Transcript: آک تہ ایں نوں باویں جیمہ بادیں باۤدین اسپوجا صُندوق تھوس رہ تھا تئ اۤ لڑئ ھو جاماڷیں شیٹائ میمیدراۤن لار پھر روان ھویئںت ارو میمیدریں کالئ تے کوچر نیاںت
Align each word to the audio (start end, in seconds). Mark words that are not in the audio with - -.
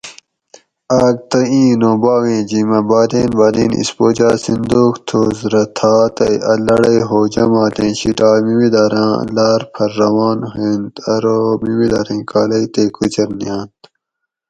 آک 1.01 1.17
تہ 1.29 1.39
ایں 1.51 1.71
نوں 1.79 1.97
باویں 2.03 2.41
جیمہ 2.49 2.79
بادیں 2.89 3.27
باۤدین 3.37 3.71
اسپوجا 3.81 4.29
صُندوق 4.45 4.93
تھوس 5.07 5.37
رہ 5.51 5.65
تھا 5.77 5.93
تئ 6.15 6.35
اۤ 6.51 6.59
لڑئ 6.65 6.99
ھو 7.09 7.19
جاماڷیں 7.33 7.93
شیٹائ 7.99 8.39
میمیدراۤن 8.45 9.17
لار 9.35 9.61
پھر 9.73 9.89
روان 9.99 10.37
ھویئںت 10.51 10.95
ارو 11.13 11.39
میمیدریں 11.61 12.23
کالئ 12.29 12.65
تے 12.73 12.83
کوچر 12.95 13.29
نیاںت 13.39 13.75